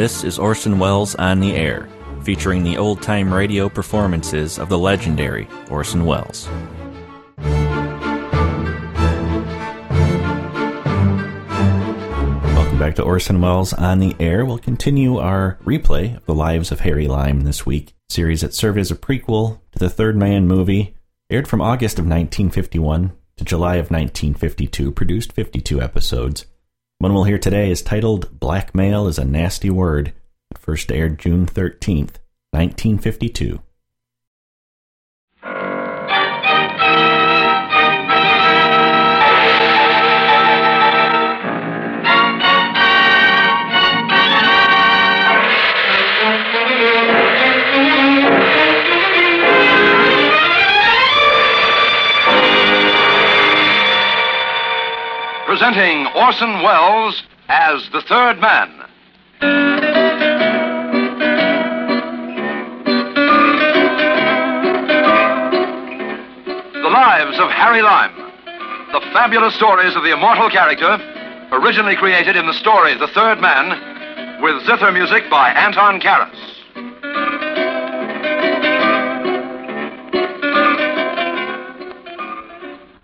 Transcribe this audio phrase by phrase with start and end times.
[0.00, 1.86] This is Orson Welles on the Air,
[2.22, 6.48] featuring the old time radio performances of the legendary Orson Welles.
[12.46, 14.46] Welcome back to Orson Welles on the Air.
[14.46, 18.78] We'll continue our replay of the lives of Harry Lime this week, series that served
[18.78, 20.94] as a prequel to the Third Man movie,
[21.28, 26.46] aired from August of 1951 to July of 1952, produced 52 episodes.
[27.00, 30.12] One we'll hear today is titled Blackmail is a Nasty Word.
[30.50, 32.18] It first aired June 13th,
[32.50, 33.62] 1952.
[55.60, 58.70] Presenting Orson Welles as the third man.
[66.72, 68.16] The Lives of Harry Lime.
[68.92, 70.96] The fabulous stories of the immortal character,
[71.52, 76.59] originally created in the story The Third Man, with zither music by Anton Karas.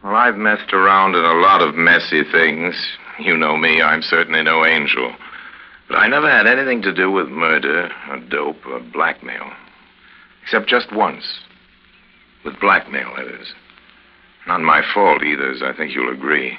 [0.06, 2.76] Well, I've messed around in a lot of messy things.
[3.18, 5.12] You know me, I'm certainly no angel.
[5.88, 9.50] But I never had anything to do with murder, or dope, or blackmail.
[10.44, 11.40] Except just once.
[12.44, 13.52] With blackmail, that is.
[14.46, 16.56] Not my fault either, as I think you'll agree.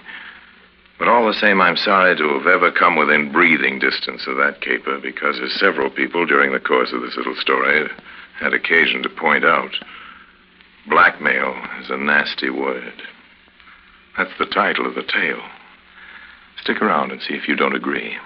[0.99, 4.59] But all the same, I'm sorry to have ever come within breathing distance of that
[4.59, 7.87] caper, because as several people during the course of this little story
[8.41, 9.71] had occasion to point out,
[10.89, 13.03] blackmail is a nasty word.
[14.17, 15.41] That's the title of the tale.
[16.61, 18.17] Stick around and see if you don't agree.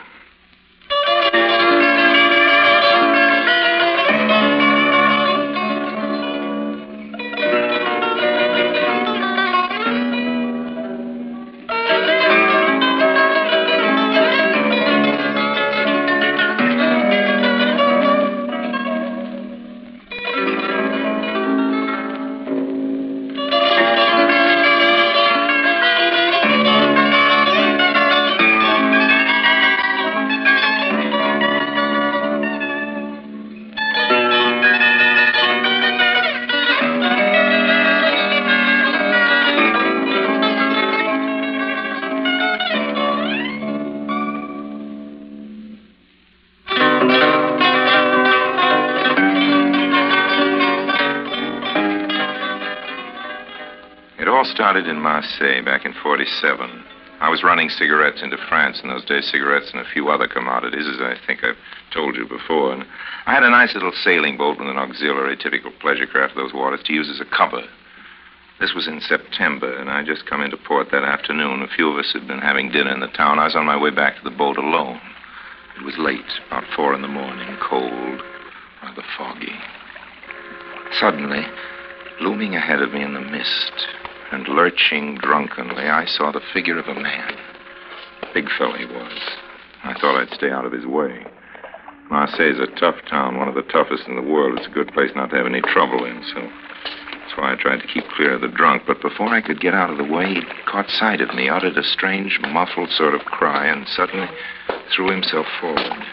[54.42, 56.84] All started in Marseille back in 47.
[57.20, 60.88] I was running cigarettes into France in those days, cigarettes and a few other commodities,
[60.88, 61.62] as I think I've
[61.94, 62.74] told you before.
[62.74, 62.84] And
[63.28, 66.56] I had a nice little sailing boat with an auxiliary, typical pleasure craft of those
[66.56, 67.62] waters, to use as a cover.
[68.60, 71.62] This was in September, and I just come into port that afternoon.
[71.62, 73.38] A few of us had been having dinner in the town.
[73.38, 75.00] I was on my way back to the boat alone.
[75.78, 78.24] It was late, about four in the morning, cold,
[78.82, 79.54] rather foggy.
[81.00, 81.46] Suddenly,
[82.22, 84.01] looming ahead of me in the mist,
[84.32, 87.34] and lurching drunkenly, I saw the figure of a man.
[88.34, 89.20] Big fellow he was.
[89.84, 91.26] I thought I'd stay out of his way.
[92.10, 94.58] Marseille's a tough town, one of the toughest in the world.
[94.58, 97.82] It's a good place not to have any trouble in, so that's why I tried
[97.82, 98.84] to keep clear of the drunk.
[98.86, 101.78] But before I could get out of the way, he caught sight of me, uttered
[101.78, 104.28] a strange, muffled sort of cry, and suddenly
[104.96, 106.04] threw himself forward.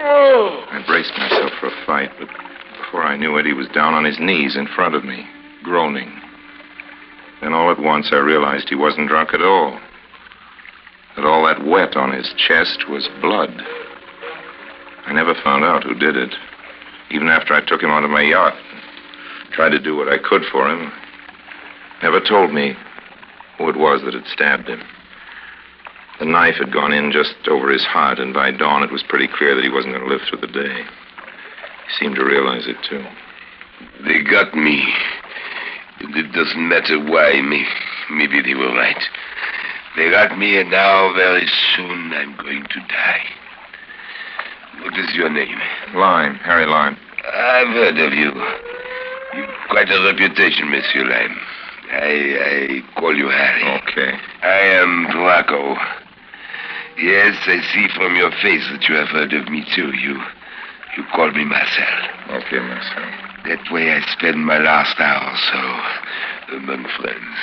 [0.00, 0.64] Oh!
[0.70, 2.28] I braced myself for a fight, but
[2.78, 5.26] before I knew it, he was down on his knees in front of me,
[5.64, 6.17] groaning.
[7.40, 9.78] Then all at once I realized he wasn't drunk at all.
[11.16, 13.50] That all that wet on his chest was blood.
[15.06, 16.34] I never found out who did it.
[17.10, 18.54] Even after I took him onto my yacht,
[19.52, 20.92] tried to do what I could for him,
[22.02, 22.76] never told me
[23.56, 24.82] who it was that had stabbed him.
[26.18, 29.28] The knife had gone in just over his heart, and by dawn it was pretty
[29.28, 30.82] clear that he wasn't going to live through the day.
[30.82, 33.04] He seemed to realize it, too.
[34.04, 34.84] They got me.
[36.00, 37.40] It doesn't matter why.
[37.42, 37.66] May-
[38.10, 39.02] Maybe they were right.
[39.96, 41.46] They got me, and now very
[41.76, 43.22] soon I'm going to die.
[44.82, 45.58] What is your name?
[45.94, 46.96] Lime, Harry Lime.
[47.34, 48.32] I've heard of you.
[49.36, 51.36] You've quite a reputation, Monsieur Lime.
[51.90, 53.80] I, I call you Harry.
[53.82, 54.12] Okay.
[54.42, 55.76] I am Bracco.
[56.96, 59.90] Yes, I see from your face that you have heard of me, too.
[59.96, 60.14] You,
[60.96, 62.08] you call me Marcel.
[62.30, 63.27] Okay, Marcel.
[63.48, 67.38] That way I spend my last hour so among friends.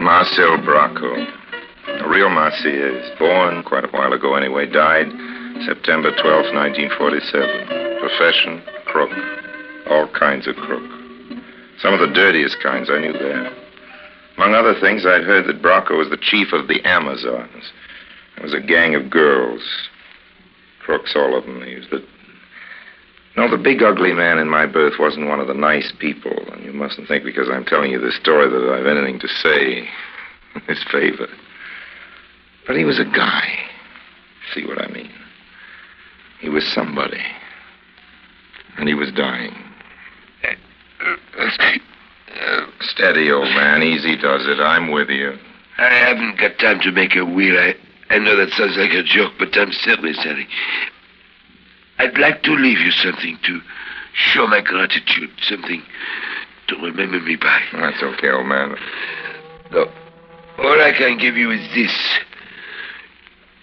[0.00, 1.24] Marcel Bracco.
[1.86, 3.16] A real Marseillais.
[3.20, 4.66] Born quite a while ago anyway.
[4.66, 5.06] Died
[5.64, 8.00] September 12th, 1947.
[8.00, 9.12] Profession, crook.
[9.88, 10.82] All kinds of crook.
[11.78, 13.54] Some of the dirtiest kinds I knew there.
[14.36, 17.70] Among other things, I'd heard that Bracco was the chief of the Amazons.
[18.38, 19.62] It was a gang of girls.
[20.80, 21.60] Crooks, all of them.
[21.62, 22.04] He was the
[23.38, 26.64] no, the big ugly man in my berth wasn't one of the nice people, and
[26.64, 29.88] you mustn't think because I'm telling you this story that I've anything to say
[30.56, 31.28] in his favor.
[32.66, 33.48] But he was a guy.
[34.52, 35.12] See what I mean?
[36.40, 37.22] He was somebody.
[38.76, 39.54] And he was dying.
[42.80, 43.84] Steady, old man.
[43.84, 44.58] Easy does it.
[44.58, 45.38] I'm with you.
[45.78, 47.56] I haven't got time to make a wheel.
[47.56, 47.76] I,
[48.10, 50.48] I know that sounds like a joke, but I'm serious, Harry.
[51.98, 53.60] I'd like to leave you something to
[54.14, 55.82] show my gratitude, something
[56.68, 57.60] to remember me by.
[57.72, 58.76] That's okay, old man.
[59.72, 59.86] No,
[60.58, 62.18] all I can give you is this.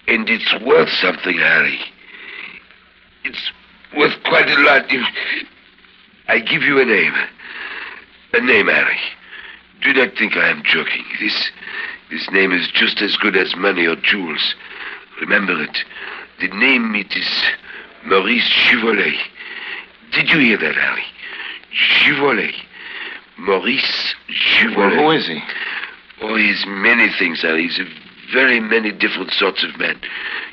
[0.07, 1.79] And it's worth something, Harry.
[3.23, 3.51] It's
[3.97, 5.47] worth quite a lot if
[6.27, 7.13] I give you a name.
[8.33, 8.99] A name, Harry.
[9.81, 11.03] Do not think I am joking.
[11.19, 11.51] This
[12.15, 14.55] this name is just as good as money or jewels.
[15.19, 15.77] Remember it.
[16.39, 17.43] The name it is
[18.05, 19.17] Maurice Givelet.
[20.13, 21.03] Did you hear that, Harry?
[22.05, 22.55] Givelet.
[23.37, 24.77] Maurice Givelet.
[24.77, 25.41] Well, who is he?
[26.21, 27.63] Oh, he's many things, Harry.
[27.63, 29.99] He's a very many different sorts of man.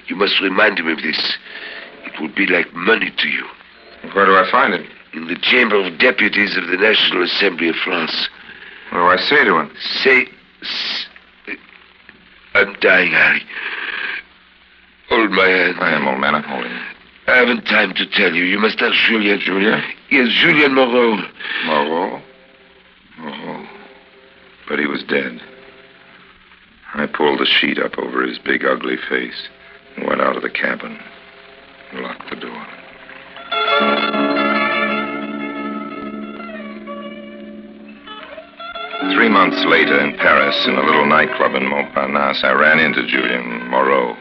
[0.08, 1.38] You must remind him of this.
[2.04, 3.46] It would be like money to you.
[4.14, 4.84] Where do I find him?
[5.12, 8.28] In the Chamber of Deputies of the National Assembly of France.
[8.90, 9.70] What do I say to him?
[10.02, 10.26] Say.
[12.54, 13.42] I'm dying, Harry.
[15.08, 15.76] Hold my hand.
[15.80, 16.34] I am, old man.
[16.34, 16.72] I'm holding.
[17.26, 18.44] I haven't time to tell you.
[18.44, 19.40] You must ask Julien.
[19.40, 19.82] Julien?
[20.10, 21.16] Yes, Julien Moreau.
[21.64, 22.20] Moreau?
[23.18, 23.66] Moreau.
[24.68, 25.40] But he was dead.
[26.94, 29.48] I pulled the sheet up over his big, ugly face
[29.96, 30.98] and went out of the cabin
[31.92, 32.66] and locked the door.
[39.14, 43.68] Three months later in Paris, in a little nightclub in Montparnasse, I ran into Julien
[43.68, 44.16] Moreau.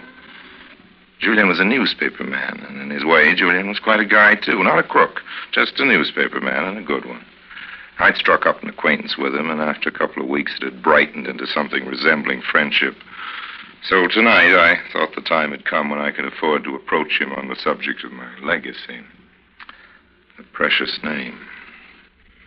[1.20, 4.62] Julien was a newspaper man, and in his way, Julien was quite a guy, too.
[4.62, 5.22] Not a crook,
[5.54, 7.26] just a newspaper man, and a good one.
[8.00, 10.84] I'd struck up an acquaintance with him, and after a couple of weeks, it had
[10.84, 12.96] brightened into something resembling friendship.
[13.84, 17.32] So tonight, I thought the time had come when I could afford to approach him
[17.32, 19.00] on the subject of my legacy.
[20.38, 21.40] The precious name.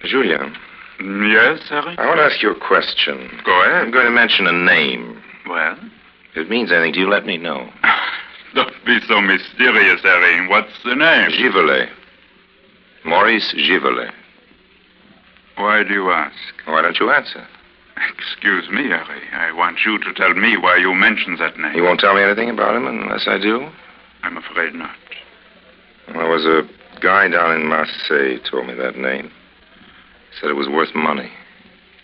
[0.04, 0.56] Julien,
[1.00, 1.96] Yes, Harry?
[1.98, 3.30] I want to ask you a question.
[3.44, 3.82] Go ahead.
[3.82, 5.22] I'm going to mention a name.
[5.48, 5.76] Well?
[6.30, 7.68] If it means anything to you, let me know.
[8.54, 10.48] Don't be so mysterious, Harry.
[10.48, 11.30] What's the name?
[11.30, 11.90] Givelet.
[13.04, 14.12] Maurice Givelet.
[15.56, 16.36] Why do you ask?
[16.66, 17.46] Why don't you answer?
[18.16, 19.22] Excuse me, Harry.
[19.32, 21.74] I want you to tell me why you mentioned that name.
[21.74, 23.68] You won't tell me anything about him unless I do?
[24.22, 24.96] I'm afraid not.
[26.12, 26.62] There was a
[27.00, 29.30] guy down in Marseille who told me that name.
[30.40, 31.30] Said it was worth money.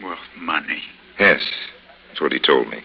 [0.03, 0.83] Worth money.
[1.19, 1.43] Yes,
[2.09, 2.81] that's what he told me.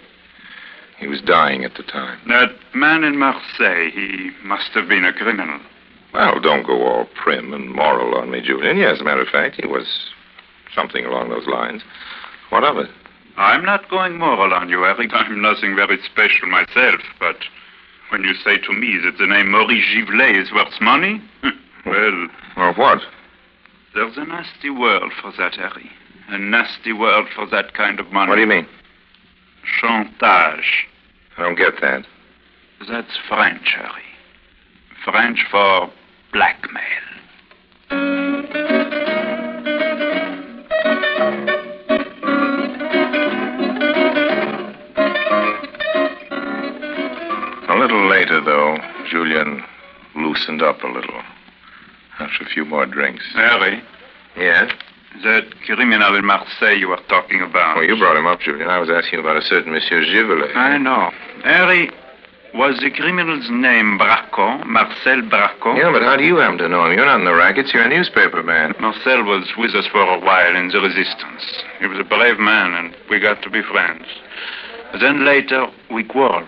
[0.98, 2.20] He was dying at the time.
[2.28, 5.60] That man in Marseille, he must have been a criminal.
[6.14, 8.78] Well, don't go all prim and moral on me, Julian.
[8.78, 9.86] Yes, as a matter of fact, he was
[10.74, 11.82] something along those lines.
[12.50, 12.90] What of it?
[13.38, 15.10] I'm not going moral on you, Harry.
[15.12, 17.36] I'm nothing very special myself, but
[18.10, 21.22] when you say to me that the name Maurice Givelet is worth money,
[21.86, 23.02] well, Well, what?
[23.96, 25.90] There's a nasty world for that, Harry.
[26.28, 28.30] A nasty world for that kind of money.
[28.30, 28.68] What do you mean?
[29.80, 30.88] Chantage.
[31.38, 32.06] I don't get that.
[32.90, 34.04] That's French, Harry.
[35.06, 35.90] French for
[36.34, 36.84] blackmail.
[47.70, 48.78] A little later, though,
[49.10, 49.64] Julian
[50.16, 51.22] loosened up a little.
[52.20, 53.24] After a few more drinks.
[53.34, 53.82] Harry,
[54.38, 54.72] Yes?
[55.24, 57.78] that criminal in Marseille you were talking about.
[57.78, 58.70] Well, you brought him up, Julian.
[58.70, 60.54] I was asking about a certain Monsieur Givelet.
[60.56, 61.10] I know.
[61.46, 61.90] Harry,
[62.54, 65.78] was the criminal's name Bracco, Marcel Bracco?
[65.78, 66.94] Yeah, but how do you happen to know him?
[66.98, 67.74] You're not in the rackets.
[67.74, 68.74] You're a newspaper man.
[68.80, 71.64] Marcel was with us for a while in the resistance.
[71.80, 74.06] He was a brave man, and we got to be friends.
[75.00, 76.48] Then later, we quarreled.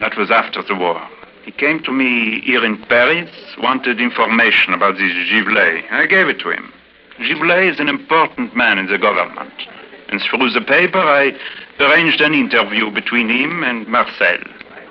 [0.00, 1.00] That was after the war.
[1.44, 5.90] He came to me here in Paris, wanted information about this Givelet.
[5.90, 6.72] I gave it to him.
[7.18, 9.52] Givelet is an important man in the government.
[10.08, 11.32] And through the paper, I
[11.80, 14.38] arranged an interview between him and Marcel.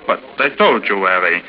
[0.06, 1.42] But I told you, Harry,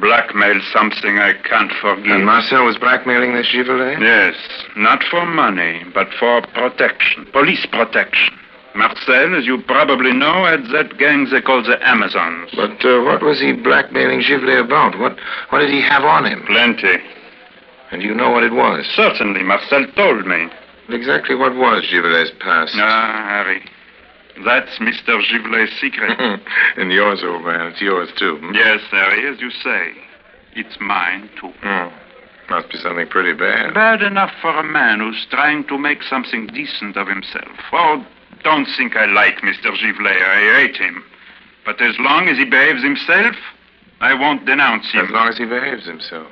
[0.00, 2.06] blackmail's something I can't forgive.
[2.06, 3.98] And Marcel was blackmailing this Givelet?
[4.00, 4.36] Yes,
[4.76, 8.38] not for money, but for protection, police protection.
[8.76, 12.50] Marcel, as you probably know, had that gang they call the Amazons.
[12.54, 14.98] But uh, what was he blackmailing Givlet about?
[14.98, 15.16] What,
[15.50, 16.44] what did he have on him?
[16.46, 16.98] Plenty.
[17.90, 18.86] And you know what it was?
[18.94, 20.48] Certainly, Marcel told me.
[20.88, 22.74] Exactly what was Givlet's past?
[22.76, 23.62] Ah, Harry.
[24.44, 25.20] That's Mr.
[25.30, 26.18] Givlet's secret.
[26.76, 27.72] and yours, old man.
[27.72, 28.36] It's yours, too.
[28.36, 28.54] hmm?
[28.54, 29.92] yes, Harry, as you say.
[30.54, 31.52] It's mine, too.
[31.64, 31.92] Oh,
[32.50, 33.74] must be something pretty bad.
[33.74, 37.48] Bad enough for a man who's trying to make something decent of himself.
[37.72, 38.06] Oh,
[38.46, 39.76] don't think I like Mr.
[39.76, 40.22] Givlet.
[40.22, 41.02] I hate him.
[41.64, 43.34] But as long as he behaves himself,
[44.00, 45.06] I won't denounce him.
[45.06, 46.28] As long as he behaves himself.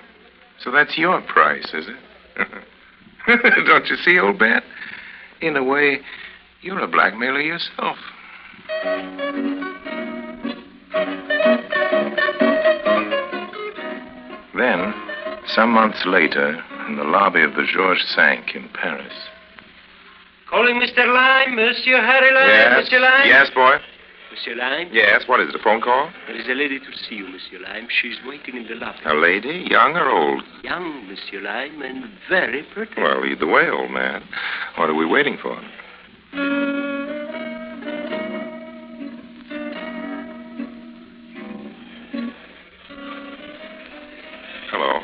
[0.61, 3.67] So that's your price, is it?
[3.67, 4.63] Don't you see, old man?
[5.41, 6.03] In a way,
[6.63, 7.97] you're a blackmailer yourself.
[14.57, 14.95] Then,
[15.49, 19.13] some months later, in the lobby of the Georges V in Paris.
[20.55, 21.05] Calling Mr.
[21.13, 23.27] Lime, Monsieur Harry Lime, Monsieur Lime.
[23.27, 23.75] Yes, boy.
[24.31, 25.25] Monsieur Lime, Yes.
[25.27, 25.55] What is it?
[25.57, 26.13] A phone call?
[26.29, 27.89] there is a lady to see you, Monsieur Lime.
[27.91, 28.99] She's waiting in the lobby.
[29.05, 30.45] A lady, young or old?
[30.63, 33.03] Young, Monsieur Lime, and very pretty.
[33.03, 34.23] Well, either way, old man.
[34.77, 35.59] What are we waiting for?
[44.71, 45.01] Hello.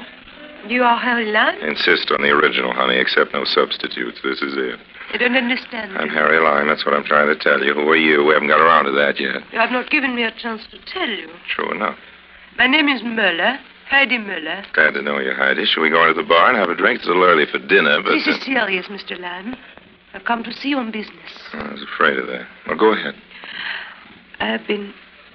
[0.69, 1.59] You are Harry Lime?
[1.63, 2.99] Insist on the original, honey.
[2.99, 4.19] Accept no substitutes.
[4.23, 4.79] This is it.
[5.13, 5.97] I don't understand.
[5.99, 6.69] I'm Harry Lime.
[6.69, 7.75] That's what I'm trying to tell you.
[7.75, 8.25] Who are you?
[8.25, 9.43] We haven't got around to that yet.
[9.53, 11.29] You have not given me a chance to tell you.
[11.49, 11.99] True enough.
[12.57, 14.65] My name is Muller, Heidi Muller.
[14.73, 15.65] Glad to know you, Heidi.
[15.65, 17.01] Shall we go into the bar and have a drink?
[17.01, 18.13] It's a little early for dinner, but.
[18.13, 19.19] This uh, is serious, Mr.
[19.19, 19.57] Lime.
[20.15, 21.31] I've come to see you on business.
[21.55, 22.47] I was afraid of that.
[22.69, 23.15] Well, go ahead.
[24.39, 24.95] I have been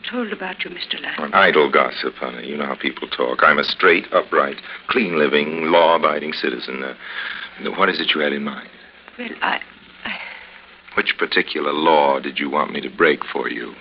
[0.10, 1.02] told about you, Mr.
[1.02, 1.32] Lime.
[1.34, 2.48] Idle gossip, honey.
[2.48, 3.40] You know how people talk.
[3.44, 6.84] I'm a straight, upright, clean living, law abiding citizen.
[6.84, 6.96] Uh,
[7.78, 8.70] what is it you had in mind?
[9.18, 9.60] Well, I,
[10.04, 10.18] I,
[10.96, 13.74] Which particular law did you want me to break for you?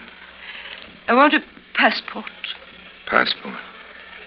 [1.08, 1.40] I want a
[1.74, 2.24] passport.
[3.06, 3.54] Passport.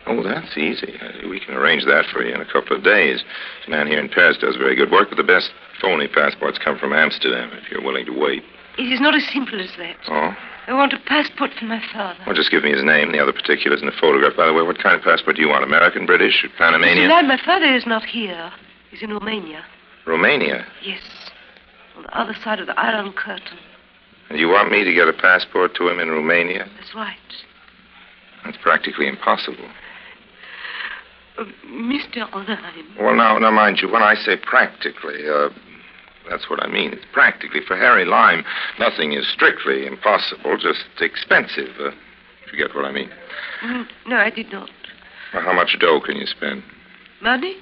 [0.06, 0.94] Oh, that's easy.
[1.02, 3.24] Uh, We can arrange that for you in a couple of days.
[3.60, 6.78] This man here in Paris does very good work, but the best phony passports come
[6.78, 8.44] from Amsterdam, if you're willing to wait.
[8.78, 9.98] It is not as simple as that.
[10.08, 10.36] Oh?
[10.68, 12.20] I want a passport for my father.
[12.26, 14.36] Well, just give me his name, the other particulars, and a photograph.
[14.38, 15.64] By the way, what kind of passport do you want?
[15.64, 16.46] American, British.
[16.58, 17.10] Panamanian?
[17.10, 18.52] Lime, my father is not here.
[18.92, 19.66] He's in Romania.
[20.08, 20.66] Romania.
[20.84, 21.02] Yes,
[21.96, 23.58] on the other side of the Iron Curtain.
[24.30, 26.68] And you want me to get a passport to him in Romania?
[26.80, 27.16] That's right.
[28.44, 29.70] That's practically impossible.
[31.38, 32.32] Uh, Mr.
[32.34, 32.96] Lime.
[33.00, 35.50] Well, now, now, mind you, when I say practically, uh,
[36.30, 36.94] that's what I mean.
[36.94, 37.62] It's practically.
[37.68, 38.44] For Harry Lime,
[38.80, 41.70] nothing is strictly impossible, just expensive.
[41.80, 41.92] Uh,
[42.46, 43.10] if you get what I mean.
[43.64, 44.70] Mm, No, I did not.
[45.34, 46.64] Well, how much dough can you spend?
[47.22, 47.56] Money?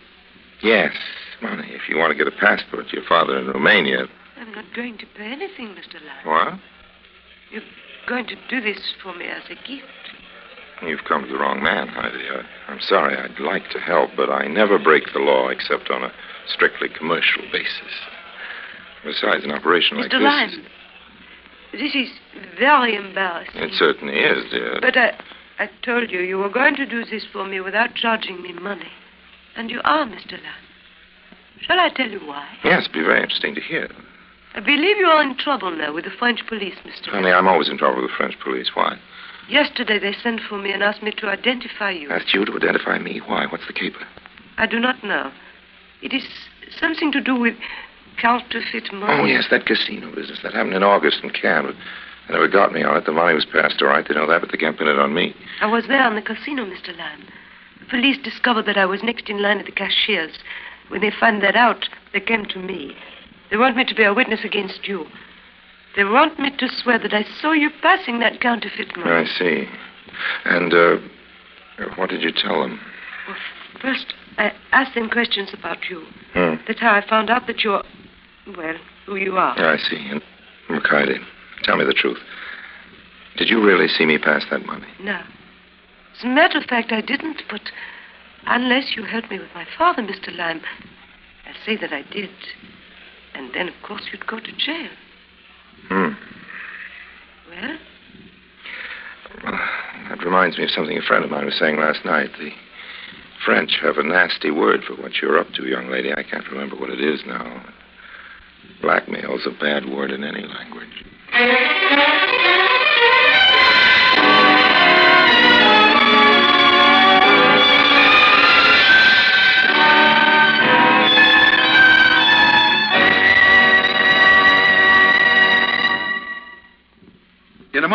[0.62, 0.94] Yes,
[1.42, 1.68] money.
[1.72, 4.08] If you want to get a passport to your father in Romania.
[4.38, 5.96] I'm not going to pay anything, Mr.
[5.96, 6.26] Lime.
[6.26, 6.60] What?
[7.52, 7.64] You're
[8.08, 9.88] going to do this for me as a gift.
[10.86, 12.18] You've come to the wrong man, Heidi.
[12.30, 13.16] I, I'm sorry.
[13.18, 16.12] I'd like to help, but I never break the law except on a
[16.48, 17.94] strictly commercial basis.
[19.06, 20.20] Besides, an operation like Mr.
[20.20, 20.24] this.
[20.24, 20.60] Lime, is-
[21.72, 22.10] this is
[22.58, 23.62] very embarrassing.
[23.62, 24.78] It certainly is, dear.
[24.82, 25.12] But I,
[25.60, 28.88] I told you you were going to do this for me without charging me money.
[29.58, 30.34] And you are, Mr.
[30.34, 30.65] Lime.
[31.62, 32.48] Shall I tell you why?
[32.64, 33.90] Yes, it'd be very interesting to hear.
[34.54, 37.10] I believe you are in trouble now with the French police, Mr.
[37.10, 38.72] Honey, I'm always in trouble with the French police.
[38.74, 38.98] Why?
[39.50, 42.10] Yesterday they sent for me and asked me to identify you.
[42.10, 43.20] Asked you to identify me.
[43.20, 43.46] Why?
[43.48, 44.06] What's the caper?
[44.58, 45.32] I do not know.
[46.02, 46.24] It is
[46.80, 47.56] something to do with
[48.22, 49.22] counterfeit money.
[49.22, 50.40] Oh, yes, that casino business.
[50.42, 51.76] That happened in August in Cannes.
[52.28, 53.06] They never got me on it.
[53.06, 54.08] The money was passed all right.
[54.08, 55.36] They know that, but they can't pin it on me.
[55.62, 56.98] I was there on the casino, Mr.
[56.98, 57.26] Lime.
[57.80, 60.40] The police discovered that I was next in line at the cashier's.
[60.90, 62.96] When they found that out, they came to me.
[63.50, 65.06] They want me to be a witness against you.
[65.96, 69.10] They want me to swear that I saw you passing that counterfeit money.
[69.10, 69.68] I see.
[70.46, 70.98] And, uh,
[71.96, 72.80] what did you tell them?
[73.28, 73.38] Well,
[73.82, 76.06] first, I asked them questions about you.
[76.34, 76.56] Hmm.
[76.68, 77.84] That's how I found out that you're,
[78.58, 78.76] well,
[79.06, 79.58] who you are.
[79.58, 80.10] I see.
[80.10, 80.22] And,
[80.70, 81.18] McCarty,
[81.64, 82.20] tell me the truth.
[83.38, 84.88] Did you really see me pass that money?
[85.02, 85.22] No.
[86.18, 87.62] As a matter of fact, I didn't, but
[88.48, 90.36] unless you helped me with my father, Mr.
[90.36, 90.62] Lime,
[91.48, 92.30] I'll say that I did.
[93.34, 94.90] And then, of course, you'd go to jail.
[95.90, 96.10] Hmm.
[97.50, 97.78] Well,
[99.44, 99.54] Well,
[100.10, 102.30] that reminds me of something a friend of mine was saying last night.
[102.40, 102.52] The
[103.46, 106.12] French have a nasty word for what you're up to, young lady.
[106.14, 107.66] I can't remember what it is now.
[108.82, 111.06] Blackmail's a bad word in any language.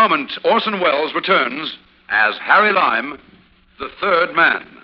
[0.00, 1.76] Moment, Orson Welles returns
[2.08, 3.18] as Harry Lime,
[3.78, 4.79] the third man.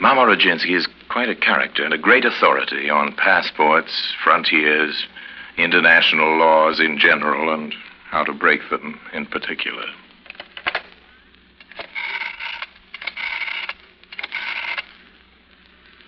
[0.00, 5.06] Mama Roginski is quite a character and a great authority on passports, frontiers,
[5.58, 7.74] international laws in general, and
[8.10, 9.84] how to break them in particular.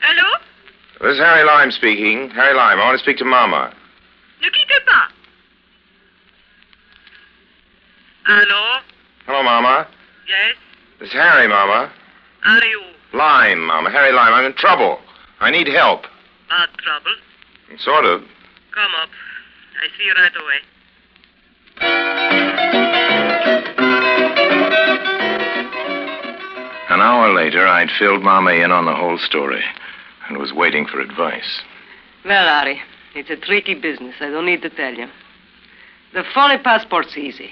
[0.01, 0.39] Hello?
[1.03, 2.31] This is Harry Lime speaking.
[2.31, 3.75] Harry Lime, I want to speak to Mama.
[4.41, 5.13] Ne quitte pas.
[8.27, 8.81] Allô
[9.27, 9.87] Hello, Mama.
[10.27, 10.57] Yes
[10.99, 11.93] This is Harry, Mama.
[12.45, 12.83] Are you
[13.15, 13.91] Lime, Mama.
[13.91, 14.33] Harry Lime.
[14.35, 14.99] I'm in trouble.
[15.41, 16.03] I need help.
[16.49, 17.15] bad trouble?
[17.79, 18.21] Sort of.
[18.73, 19.09] Come up.
[19.83, 20.61] I see you right away.
[26.91, 29.63] An hour later, I'd filled Mama in on the whole story
[30.29, 31.63] and was waiting for advice.
[32.25, 32.81] Well, Harry,
[33.15, 34.15] it's a tricky business.
[34.21, 35.07] I don't need to tell you.
[36.13, 37.51] The phony passport's easy.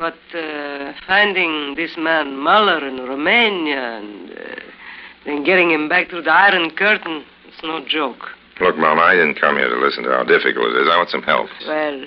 [0.00, 4.34] But uh, finding this man Muller in Romania and uh,
[5.26, 8.30] then getting him back through the Iron Curtain, it's no joke.
[8.62, 10.88] Look, Mama, I didn't come here to listen to how difficult it is.
[10.90, 11.50] I want some help.
[11.66, 12.06] Well,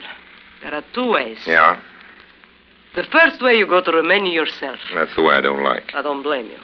[0.64, 1.38] there are two ways.
[1.46, 1.80] Yeah?
[2.96, 4.80] The first way, you go to Romania yourself.
[4.96, 5.94] That's the way I don't like.
[5.94, 6.58] I don't blame you.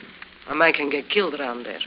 [0.47, 1.79] A man can get killed around there.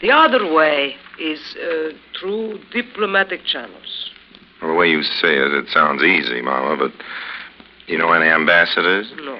[0.00, 4.10] The other way is uh, through diplomatic channels.
[4.62, 6.92] Well, the way you say it, it sounds easy, Mama, but
[7.86, 9.12] you know any ambassadors?
[9.16, 9.38] No.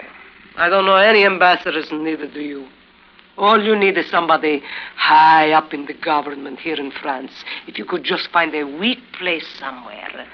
[0.57, 2.68] I don't know any ambassadors, and neither do you.
[3.38, 4.62] All you need is somebody
[4.96, 7.33] high up in the government here in France.
[7.66, 10.26] If you could just find a weak place somewhere,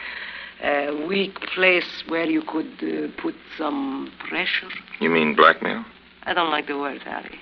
[0.62, 4.68] a weak place where you could uh, put some pressure.
[5.01, 5.85] You mean blackmail?
[6.25, 7.38] I don't like the word, Harry.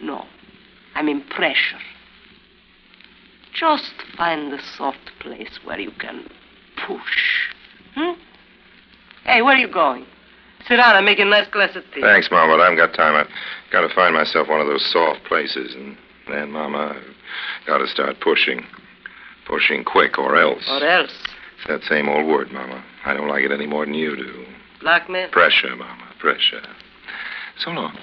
[0.00, 0.24] No.
[0.94, 1.78] I mean pressure.
[3.54, 6.28] Just find the soft place where you can
[6.86, 7.52] push.
[7.94, 8.20] Hmm?
[9.26, 10.06] Hey, where are you going?
[10.68, 10.94] Sit down.
[10.94, 12.00] I'm making a nice glass of tea.
[12.00, 13.16] Thanks, Mama, but I haven't got time.
[13.16, 13.26] I've
[13.72, 15.96] got to find myself one of those soft places, and
[16.28, 18.64] then, Mama, I've got to start pushing.
[19.46, 20.64] Pushing quick, or else.
[20.68, 21.12] Or else.
[21.58, 22.84] It's that same old word, Mama.
[23.04, 24.46] I don't like it any more than you do.
[24.80, 25.30] Blackmail?
[25.30, 26.62] Pressure, Mama, pressure.
[27.58, 27.98] So long.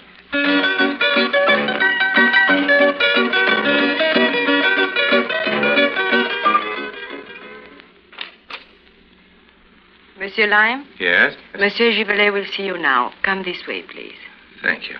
[10.23, 11.35] Monsieur Lime, Yes?
[11.59, 13.11] Monsieur Givelet will see you now.
[13.23, 14.15] Come this way, please.
[14.61, 14.95] Thank you.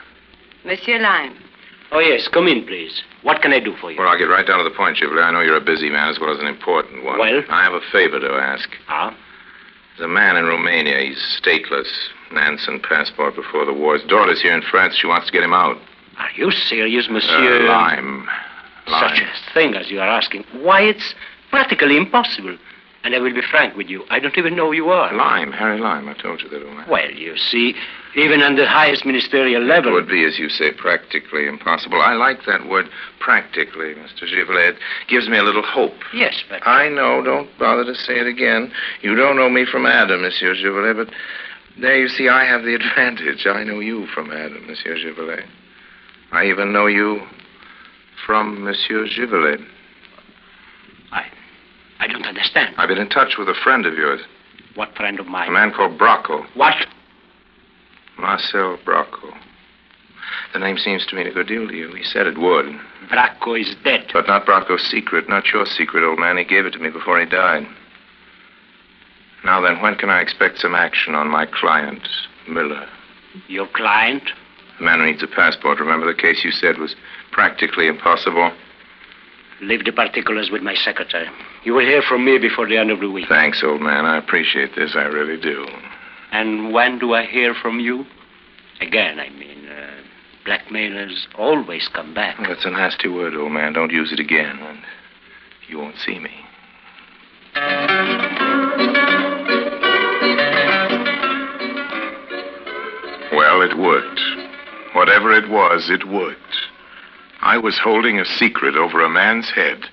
[0.65, 1.33] Monsieur Lime,
[1.93, 3.03] Oh, yes, come in, please.
[3.21, 3.99] What can I do for you?
[3.99, 5.23] Well, I'll get right down to the point, Givelet.
[5.23, 7.19] I know you're a busy man as well as an important one.
[7.19, 7.43] Well?
[7.49, 8.67] I have a favor to ask.
[8.89, 9.15] Ah?
[9.95, 10.99] There's a man in Romania.
[11.01, 11.87] He's stateless.
[12.33, 13.93] Nansen passport before the war.
[13.97, 14.95] His daughter's here in France.
[14.97, 15.77] She wants to get him out.
[16.17, 17.61] Are you serious, monsieur?
[17.63, 18.27] Uh, Lime.
[18.87, 19.09] Lime.
[19.09, 20.43] Such a thing as you are asking.
[20.53, 21.13] Why, it's
[21.51, 22.57] practically impossible.
[23.03, 24.05] And I will be frank with you.
[24.09, 25.13] I don't even know who you are.
[25.13, 25.51] Lime.
[25.51, 26.07] Harry Lime.
[26.07, 26.89] I told you that, don't I?
[26.89, 27.75] Well, you see,
[28.15, 29.91] even on the highest ministerial level.
[29.91, 32.01] It would be, as you say, practically impossible.
[32.01, 32.87] I like that word,
[33.19, 34.21] practically, Mr.
[34.21, 34.75] Givlet.
[34.75, 35.99] It gives me a little hope.
[36.13, 36.65] Yes, but.
[36.65, 37.21] I know.
[37.21, 38.71] Don't bother to say it again.
[39.01, 41.13] You don't know me from Adam, Monsieur Givlet, but
[41.77, 43.45] there you see, I have the advantage.
[43.45, 45.43] I know you from Adam, Monsieur Givlet.
[46.31, 47.21] I even know you
[48.25, 49.59] from Monsieur Givlet.
[51.99, 52.75] I don't understand.
[52.77, 54.21] I've been in touch with a friend of yours,
[54.75, 55.49] What friend of mine?
[55.49, 56.75] a man called Bracco, What?
[58.17, 59.33] Marcel Bracco.
[60.53, 61.93] The name seems to mean a good deal to you.
[61.95, 62.65] He said it would.
[63.09, 64.07] Bracco is dead.
[64.13, 66.37] But not Bracco's secret, not your secret, old man.
[66.37, 67.65] He gave it to me before he died.
[69.43, 72.07] Now then, when can I expect some action on my client,
[72.47, 72.87] Miller?
[73.47, 74.23] Your client?
[74.79, 75.79] The man who needs a passport.
[75.79, 76.95] Remember the case you said was
[77.31, 78.51] practically impossible?
[79.63, 81.27] Leave the particulars with my secretary.
[81.63, 83.27] You will hear from me before the end of the week.
[83.29, 84.05] Thanks, old man.
[84.05, 84.95] I appreciate this.
[84.95, 85.65] I really do.
[86.31, 88.05] And when do I hear from you?
[88.81, 90.01] Again, I mean, uh,
[90.45, 92.39] blackmailers always come back.
[92.39, 93.73] Well, that's a nasty word, old man.
[93.73, 94.79] Don't use it again, and
[95.69, 96.31] you won't see me.
[103.31, 104.19] Well, it worked.
[104.93, 106.42] Whatever it was, it worked.
[107.43, 109.83] I was holding a secret over a man's head,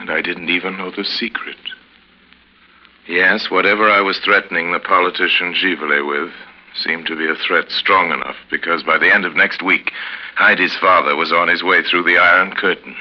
[0.00, 1.56] and I didn't even know the secret.
[3.06, 6.32] Yes, whatever I was threatening the politician Givelet with
[6.74, 9.92] seemed to be a threat strong enough because by the end of next week,
[10.34, 12.96] Heidi's father was on his way through the Iron Curtain.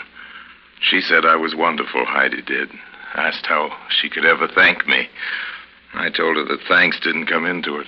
[0.79, 2.69] She said I was wonderful, Heidi did.
[3.15, 5.09] Asked how she could ever thank me.
[5.95, 7.87] I told her that thanks didn't come into it.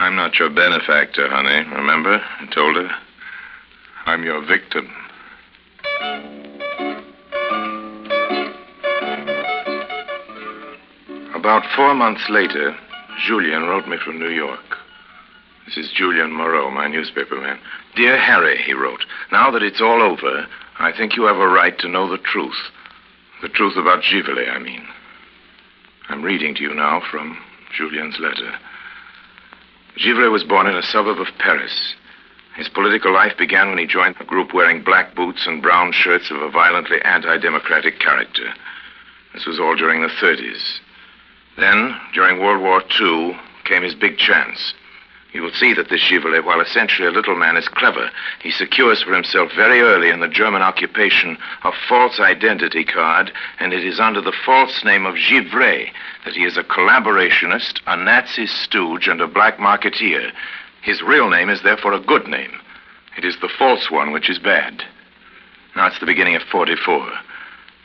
[0.00, 2.20] I'm not your benefactor, honey, remember?
[2.40, 2.90] I told her.
[4.04, 4.90] I'm your victim.
[11.36, 12.76] About four months later,
[13.26, 14.76] Julian wrote me from New York.
[15.66, 17.60] This is Julian Moreau, my newspaper man.
[17.94, 20.46] Dear Harry, he wrote, now that it's all over,
[20.80, 22.70] I think you have a right to know the truth.
[23.40, 24.84] The truth about Givelet, I mean.
[26.08, 27.38] I'm reading to you now from
[27.76, 28.52] Julian's letter.
[29.96, 31.94] Givelet was born in a suburb of Paris.
[32.56, 36.30] His political life began when he joined a group wearing black boots and brown shirts
[36.30, 38.52] of a violently anti democratic character.
[39.32, 40.80] This was all during the 30s.
[41.56, 44.74] Then, during World War II, came his big chance.
[45.32, 48.10] You will see that this Givelet, while essentially a little man, is clever.
[48.42, 53.72] He secures for himself very early in the German occupation a false identity card, and
[53.72, 55.90] it is under the false name of Givray
[56.26, 60.32] that he is a collaborationist, a Nazi stooge, and a black marketeer.
[60.82, 62.52] His real name is therefore a good name.
[63.16, 64.82] It is the false one which is bad.
[65.76, 67.12] Now it's the beginning of 44.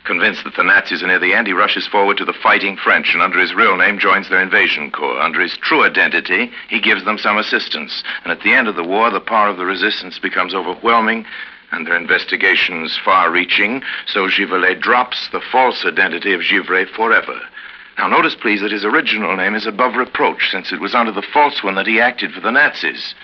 [0.04, 3.12] Convinced that the Nazis are near the end, he rushes forward to the fighting French
[3.12, 5.20] and under his real name joins their invasion corps.
[5.20, 8.02] Under his true identity, he gives them some assistance.
[8.24, 11.24] And at the end of the war, the power of the resistance becomes overwhelming
[11.70, 17.38] and their investigations far reaching, so Givelet drops the false identity of Givray forever.
[17.98, 21.26] Now, notice, please, that his original name is above reproach, since it was under the
[21.32, 23.14] false one that he acted for the Nazis.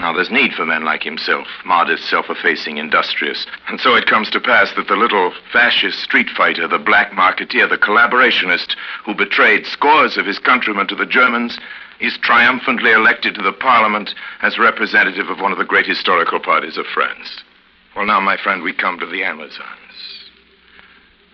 [0.00, 3.46] Now, there's need for men like himself, modest, self effacing, industrious.
[3.68, 7.68] And so it comes to pass that the little fascist street fighter, the black marketeer,
[7.68, 11.58] the collaborationist who betrayed scores of his countrymen to the Germans,
[12.00, 16.78] is triumphantly elected to the parliament as representative of one of the great historical parties
[16.78, 17.42] of France.
[17.96, 20.17] Well, now, my friend, we come to the Amazons.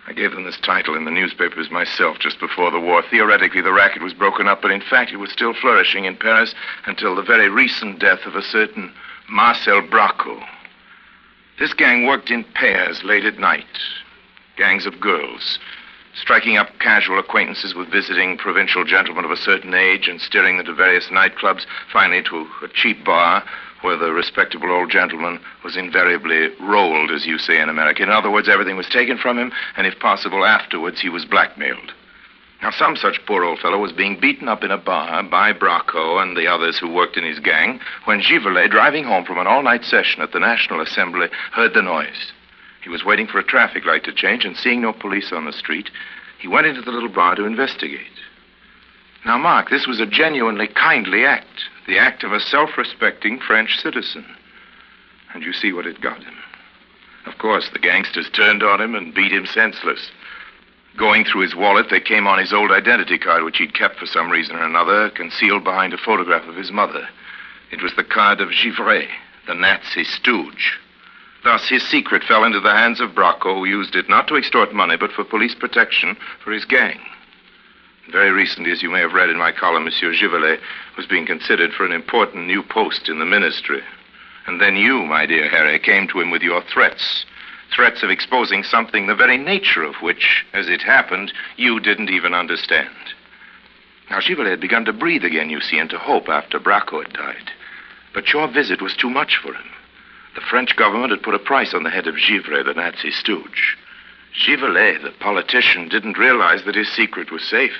[0.07, 3.01] I gave them this title in the newspapers myself just before the war.
[3.09, 6.53] Theoretically, the racket was broken up, but in fact, it was still flourishing in Paris
[6.85, 8.93] until the very recent death of a certain
[9.27, 10.43] Marcel Bracco.
[11.57, 13.65] This gang worked in pairs late at night,
[14.57, 15.57] gangs of girls,
[16.15, 20.65] striking up casual acquaintances with visiting provincial gentlemen of a certain age and steering them
[20.65, 23.43] to various nightclubs, finally to a cheap bar
[23.81, 28.01] where the respectable old gentleman was invariably rolled, as you say in America.
[28.01, 31.93] In other words, everything was taken from him, and if possible, afterwards he was blackmailed.
[32.61, 36.21] Now, some such poor old fellow was being beaten up in a bar by Bracco
[36.21, 39.61] and the others who worked in his gang when Givelet, driving home from an all
[39.61, 42.31] night session at the National Assembly, heard the noise.
[42.85, 45.51] He was waiting for a traffic light to change, and seeing no police on the
[45.51, 45.89] street,
[46.37, 48.05] he went into the little bar to investigate.
[49.25, 53.79] Now, Mark, this was a genuinely kindly act, the act of a self respecting French
[53.79, 54.23] citizen.
[55.33, 56.35] And you see what it got him.
[57.25, 60.11] Of course, the gangsters turned on him and beat him senseless.
[60.95, 64.05] Going through his wallet, they came on his old identity card, which he'd kept for
[64.05, 67.09] some reason or another, concealed behind a photograph of his mother.
[67.71, 69.07] It was the card of Givray,
[69.47, 70.79] the Nazi stooge.
[71.45, 74.73] Thus, his secret fell into the hands of Bracco, who used it not to extort
[74.73, 76.99] money, but for police protection for his gang.
[78.11, 80.59] Very recently, as you may have read in my column, Monsieur Givelet
[80.97, 83.83] was being considered for an important new post in the ministry.
[84.47, 87.27] And then you, my dear Harry, came to him with your threats.
[87.75, 92.33] Threats of exposing something the very nature of which, as it happened, you didn't even
[92.33, 92.89] understand.
[94.09, 97.13] Now, Givelet had begun to breathe again, you see, and to hope after Bracco had
[97.13, 97.51] died.
[98.15, 99.74] But your visit was too much for him.
[100.35, 103.77] The French government had put a price on the head of Givray, the Nazi stooge.
[104.45, 107.77] Givelet, the politician, didn't realize that his secret was safe.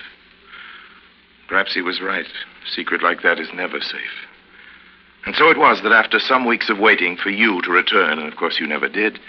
[1.48, 2.26] Perhaps he was right.
[2.26, 4.26] A secret like that is never safe.
[5.26, 8.28] And so it was that after some weeks of waiting for you to return, and
[8.28, 9.20] of course you never did,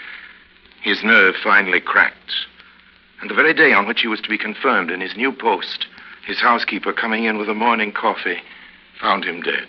[0.81, 2.33] his nerve finally cracked.
[3.19, 5.87] And the very day on which he was to be confirmed in his new post,
[6.25, 8.37] his housekeeper coming in with a morning coffee
[9.01, 9.67] found him dead.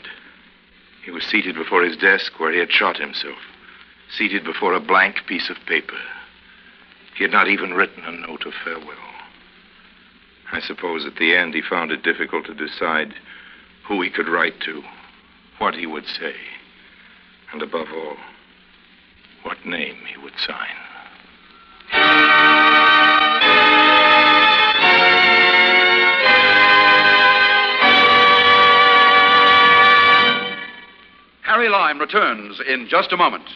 [1.08, 3.38] He was seated before his desk where he had shot himself,
[4.10, 5.96] seated before a blank piece of paper.
[7.16, 9.14] He had not even written a note of farewell.
[10.52, 13.14] I suppose at the end he found it difficult to decide
[13.86, 14.82] who he could write to,
[15.56, 16.34] what he would say,
[17.54, 18.18] and above all,
[19.44, 20.76] what name he would sign.
[31.88, 33.48] Lime returns in just a moment.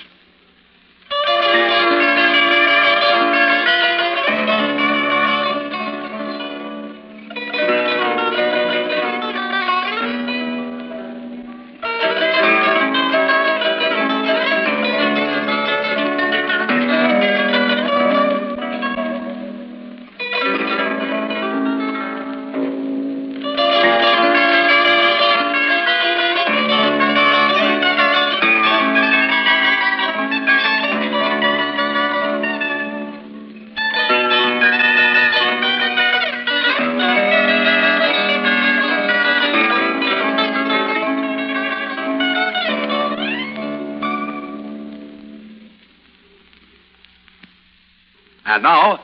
[48.53, 49.01] And now,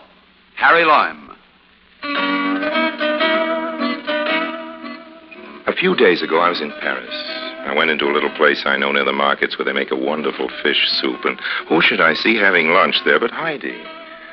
[0.56, 1.30] Harry Lime.
[5.66, 7.08] A few days ago, I was in Paris.
[7.64, 9.96] I went into a little place I know near the markets where they make a
[9.96, 13.82] wonderful fish soup, and who should I see having lunch there but Heidi?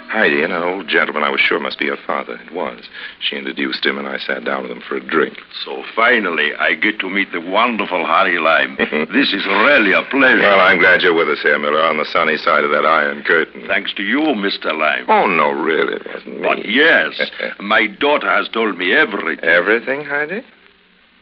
[0.10, 2.36] Heidi and an old gentleman I was sure must be her father.
[2.36, 2.82] It was.
[3.20, 5.38] She introduced him, and I sat down with him for a drink.
[5.64, 8.76] So finally, I get to meet the wonderful Harry Lime.
[9.14, 10.42] this is really a pleasure.
[10.42, 13.24] Well, I'm glad you're with us here, Miller, on the sunny side of that iron
[13.24, 13.66] curtain.
[13.68, 14.78] Thanks to you, Mr.
[14.78, 15.06] Lime.
[15.08, 16.48] Oh, no, really, it wasn't me.
[16.48, 17.20] But yes,
[17.60, 19.44] my daughter has told me everything.
[19.44, 20.42] Everything, Heidi?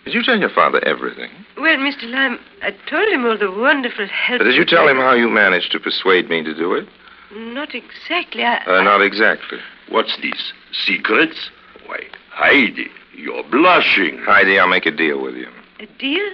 [0.05, 1.29] Did you tell your father everything?
[1.57, 2.03] Well, Mr.
[2.09, 4.41] Lime, I told him all the wonderful help.
[4.41, 6.87] Did you tell him how you managed to persuade me to do it?
[7.35, 8.43] Not exactly.
[8.43, 9.59] I, Uh, not exactly.
[9.89, 10.53] What's this?
[10.85, 11.49] Secrets?
[11.85, 11.99] Why,
[12.31, 14.17] Heidi, you're blushing.
[14.19, 15.47] Heidi, I'll make a deal with you.
[15.79, 16.25] a deal?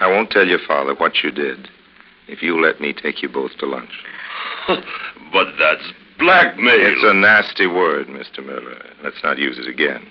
[0.00, 1.68] I won't tell your father what you did
[2.28, 3.90] if you let me take you both to lunch.
[5.32, 6.74] but that's blackmail.
[6.78, 8.44] It's a nasty word, Mr.
[8.44, 8.82] Miller.
[9.02, 10.06] Let's not use it again.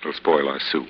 [0.00, 0.88] It'll spoil our soup.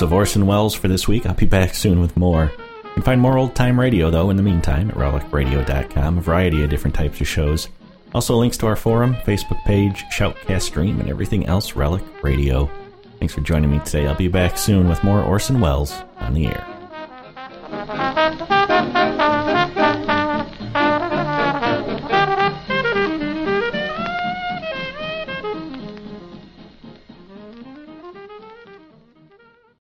[0.00, 1.26] Dose of Orson Welles for this week.
[1.26, 2.50] I'll be back soon with more.
[2.54, 6.64] You can find more old time radio, though, in the meantime at relicradio.com, a variety
[6.64, 7.68] of different types of shows.
[8.14, 12.70] Also, links to our forum, Facebook page, Shoutcast stream, and everything else Relic Radio.
[13.18, 14.06] Thanks for joining me today.
[14.06, 16.69] I'll be back soon with more Orson Welles on the air.